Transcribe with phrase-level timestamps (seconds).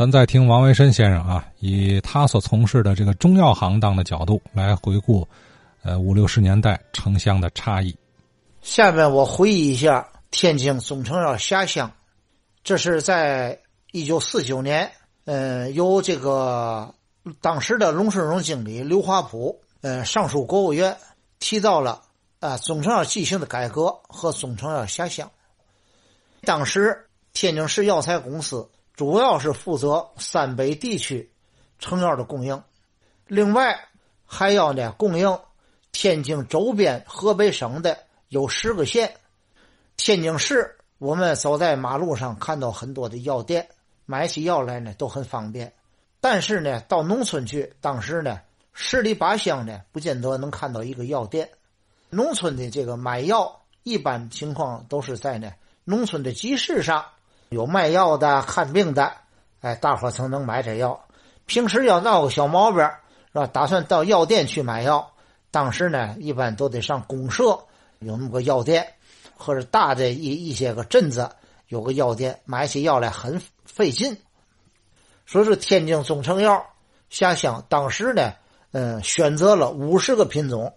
[0.00, 5.28] 咱再听王维申先生啊，以他所从事的这个中药行当的角度来回顾，
[5.82, 7.94] 呃五六十年代城乡的差异。
[8.62, 11.92] 下面我回忆一下天津总成药下乡，
[12.64, 13.60] 这是在
[13.92, 14.90] 一九四九年，
[15.26, 16.94] 呃，由这个
[17.42, 20.96] 当时的龙顺荣经理刘华普，呃，上书国务院，
[21.40, 22.00] 提到了
[22.38, 25.30] 啊总成药进行的改革和总成药下乡。
[26.40, 28.66] 当时天津市药材公司。
[28.94, 31.30] 主要是负责三北地区
[31.78, 32.62] 成药的供应，
[33.26, 33.88] 另外
[34.26, 35.38] 还要呢供应
[35.92, 37.96] 天津周边河北省的
[38.28, 39.14] 有十个县。
[39.96, 43.68] 天津市我们走在马路上看到很多的药店，
[44.04, 45.72] 买起药来呢都很方便。
[46.20, 48.40] 但是呢，到农村去，当时呢
[48.74, 51.48] 十里八乡呢不见得能看到一个药店。
[52.10, 55.52] 农村的这个买药，一般情况都是在呢
[55.84, 57.06] 农村的集市上。
[57.50, 59.12] 有卖药的、看病的，
[59.60, 61.04] 哎，大伙才能买这药。
[61.46, 62.78] 平时要闹个小毛病，
[63.32, 63.46] 是吧？
[63.48, 65.10] 打算到药店去买药，
[65.50, 67.58] 当时呢，一般都得上公社
[67.98, 68.94] 有那么个药店，
[69.36, 71.28] 或者大的一一些个镇子
[71.66, 74.16] 有个药店，买起药来很费劲。
[75.26, 76.64] 说是天津总成药
[77.08, 78.32] 下乡，当时呢，
[78.70, 80.72] 嗯，选择了五十个品种，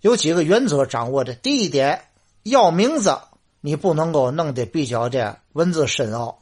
[0.00, 1.34] 有几个原则掌握的。
[1.34, 2.04] 第一点，
[2.44, 3.18] 药名字。
[3.60, 6.38] 你不能够弄得比较的文字深奥，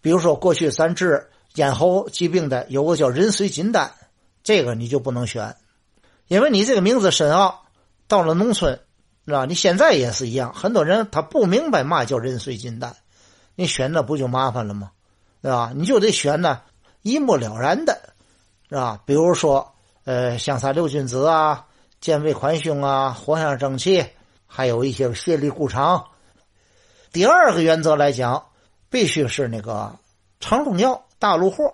[0.00, 3.90] 比如说过去咱治咽喉疾病的有个叫人水金丹，
[4.42, 5.56] 这个你就不能选，
[6.28, 7.62] 因为你这个名字深奥，
[8.08, 8.78] 到了农村，
[9.26, 9.44] 是吧？
[9.44, 12.94] 你现在也是一样，很多人他不明白嘛叫人水金丹，
[13.54, 14.90] 你选那不就麻烦了吗？
[15.42, 15.72] 对吧？
[15.74, 16.62] 你就得选呢
[17.02, 18.14] 一目了然的，
[18.68, 19.00] 是吧？
[19.06, 19.72] 比如说，
[20.04, 21.64] 呃，香砂六君子啊，
[22.00, 24.04] 健胃宽胸啊，活血正气，
[24.46, 26.04] 还有一些泻痢固肠。
[27.16, 28.48] 第二个原则来讲，
[28.90, 29.96] 必须是那个
[30.38, 31.72] 常用药、大路货。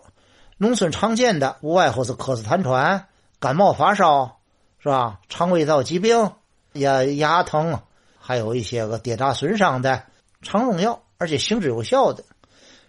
[0.57, 3.09] 农村常见的无外乎是咳嗽痰喘、
[3.41, 4.39] 感冒发烧，
[4.79, 5.19] 是吧？
[5.29, 6.31] 肠胃道疾病、
[6.75, 7.81] 牙牙疼，
[8.21, 10.05] 还有一些个跌打损伤的
[10.43, 12.23] 常用药，而且行之有效的。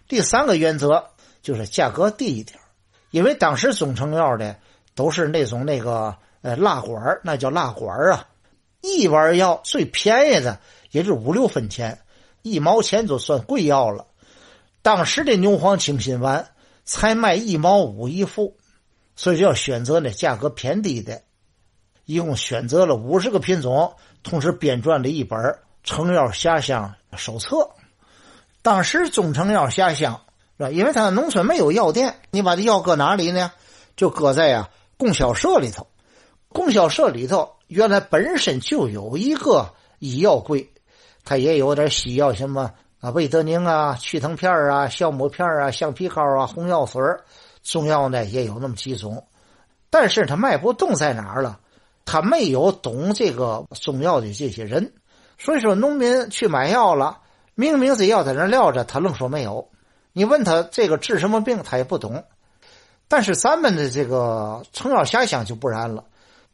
[0.06, 1.06] 第三个原则
[1.42, 2.60] 就是价格低一点，
[3.10, 4.54] 因为当时中成药的
[4.94, 8.28] 都是那种那个呃蜡管那叫蜡管啊，
[8.80, 10.60] 一丸药最便宜的
[10.92, 11.98] 也就五六分钱。
[12.44, 14.06] 一毛钱就算贵药了，
[14.82, 16.46] 当时的牛黄清心丸
[16.84, 18.58] 才卖一毛五一副，
[19.16, 21.22] 所以就要选择那价格偏低的。
[22.04, 25.40] 一共选择了五十个品种，同时编撰了一本
[25.84, 27.56] 《成药下乡手册》。
[28.60, 30.20] 当时中成药下乡
[30.58, 30.70] 是吧？
[30.70, 33.52] 因为他农村没有药店，你把这药搁哪里呢？
[33.96, 34.68] 就搁在呀
[34.98, 35.86] 供销社里头。
[36.48, 40.73] 供销社里头原来本身就有一个医药柜。
[41.24, 42.70] 他也有点西药，什么
[43.00, 47.02] 啊，维德宁啊，去疼片啊，酵母片啊，橡皮膏啊，红药水
[47.62, 49.26] 中药呢也有那么几种，
[49.90, 51.60] 但是他卖不动在哪儿了？
[52.04, 54.92] 他没有懂这个中药的这些人，
[55.38, 57.20] 所以说农民去买药了，
[57.54, 59.70] 明明这药在那撂着，他愣说没有。
[60.12, 62.22] 你问他这个治什么病，他也不懂。
[63.08, 66.04] 但是咱们的这个成药下乡就不然了，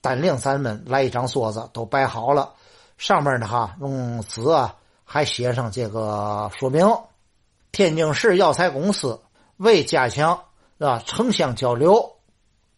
[0.00, 2.52] 单令咱们来一张桌子都摆好了。
[3.00, 6.86] 上面呢，哈，用纸啊，还写上这个说明：
[7.72, 9.18] 天津市药材公司
[9.56, 10.38] 为加强
[10.78, 12.16] 是吧城乡交流，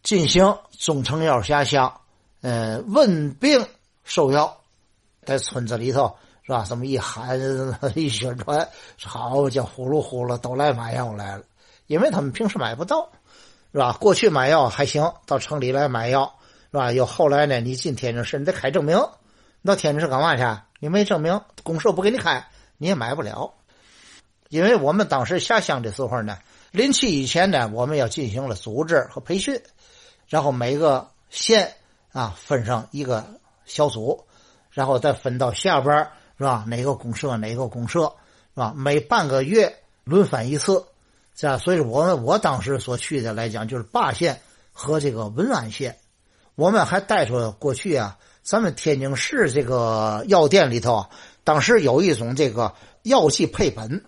[0.01, 1.99] 进行中成药下乡，
[2.39, 3.67] 嗯，问病
[4.05, 4.55] 售药，
[5.25, 6.63] 在村子里头是吧？
[6.69, 7.37] 这么一喊
[7.93, 8.65] 一宣传，
[9.03, 11.43] 好家伙，呼噜呼噜都来买药来了，
[11.87, 13.09] 因为他们平时买不到，
[13.73, 13.91] 是吧？
[13.99, 16.33] 过去买药还行，到城里来买药，
[16.71, 16.93] 是吧？
[16.93, 18.97] 又后来呢，你进天津市，你得开证明。
[19.65, 20.61] 到天津市干嘛去？
[20.79, 22.45] 你没证明，公社不给你开，
[22.77, 23.53] 你也买不了。
[24.49, 26.37] 因为我们当时下乡的时候呢，
[26.71, 29.59] 临期以前呢，我们要进行了组织和培训，
[30.27, 31.73] 然后每个县
[32.11, 33.25] 啊分上一个
[33.65, 34.25] 小组，
[34.69, 36.07] 然后再分到下边
[36.37, 36.65] 是吧？
[36.67, 38.01] 哪个公社哪个公社
[38.53, 38.73] 是吧？
[38.75, 39.73] 每半个月
[40.03, 40.85] 轮番一次，
[41.35, 41.57] 是吧？
[41.57, 44.39] 所以我们我当时所去的来讲，就是霸县
[44.73, 45.97] 和这个文安县，
[46.55, 48.17] 我们还带出过去啊。
[48.43, 51.05] 咱们天津市这个药店里头，
[51.45, 54.03] 当时有一种这个药剂配本，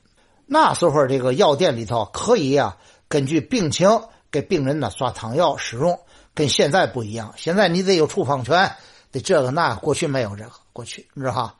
[0.45, 2.75] 那时候这个药店里头可以啊，
[3.07, 3.89] 根据病情
[4.29, 5.97] 给病人呢刷汤药使用，
[6.33, 7.33] 跟现在不一样。
[7.37, 8.69] 现在你得有处方权，
[9.09, 11.55] 得这个那，过去没有这个，过去你知道哈？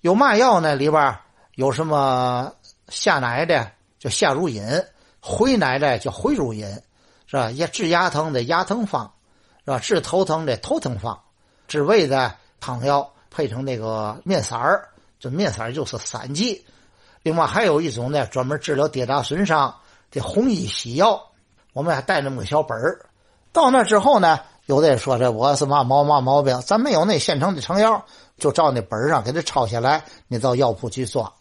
[0.00, 0.74] 有嘛药呢？
[0.74, 1.18] 里边
[1.56, 2.54] 有什么
[2.88, 4.62] 下奶的叫下乳饮，
[5.20, 6.66] 回奶的叫回乳饮，
[7.26, 7.50] 是吧？
[7.50, 9.12] 也治牙疼的牙疼方，
[9.66, 9.78] 是吧？
[9.78, 11.20] 治头疼的头疼方。
[11.68, 16.64] 治胃的汤药配成那个面色儿，这面色儿就是散剂。
[17.22, 19.74] 另外还有一种呢，专门治疗跌打损伤的
[20.10, 21.20] 这红衣洗药，
[21.72, 23.06] 我们还带那么个小本儿。
[23.52, 28.04] 到那之后呢，有的人说这我是嘛毛嘛毛病，咱没有那现成的成药，
[28.38, 31.32] 就照那本上给他抄下来，你到药铺去抓。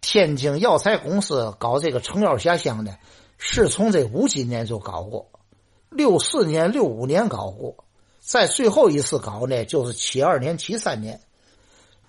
[0.00, 2.94] 天津药材公司搞这个成药下乡呢，
[3.38, 5.30] 是从这五几年就搞过，
[5.90, 7.76] 六四年、六五年搞过，
[8.24, 11.20] 在最后一次搞呢，就是七二年、七三年。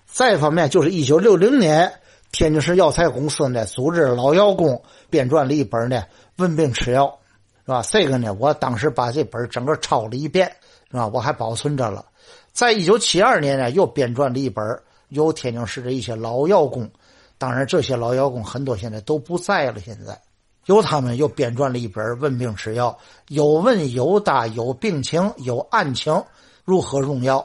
[0.06, 1.92] 再一方面，就是一九六零年，
[2.32, 6.02] 天津市药材公司呢组织老药工编撰了一本呢
[6.36, 7.04] 《问病吃药》，
[7.66, 7.82] 是吧？
[7.82, 10.50] 这个呢，我当时把这本整个抄了一遍，
[10.90, 11.06] 是吧？
[11.08, 12.06] 我还保存着了。
[12.50, 14.64] 在一九七二年呢，又编撰了一本
[15.10, 16.90] 由天津市的一些老药工。
[17.36, 19.78] 当然，这些老药工很多现在都不在了。
[19.80, 20.18] 现在，
[20.66, 22.90] 由他们又编撰了一本《问病吃药》，
[23.28, 26.22] 有问有答，有病情，有案情，
[26.64, 27.38] 如何用药，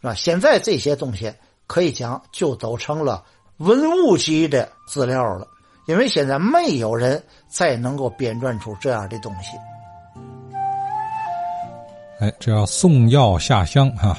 [0.00, 0.14] 是吧？
[0.14, 1.32] 现在这些东西
[1.66, 3.24] 可以讲就都成了
[3.58, 5.46] 文物级的资料了，
[5.86, 9.56] 因为现在没有人再能够编撰出这样的东西。
[12.20, 14.18] 哎，这要送药下乡啊！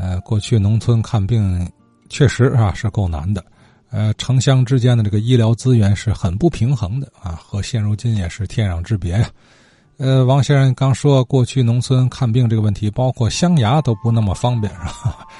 [0.00, 1.68] 呃，过去农村看病
[2.08, 3.44] 确实啊是够难的。
[3.90, 9.30] 呃，城乡之间的这个医疗资源是很不平衡的啊，和现如今也是天壤之别呀。
[9.96, 15.26] 呃，王先生刚说过去农村看病这个问题，包括镶牙都不那么方便，是吧？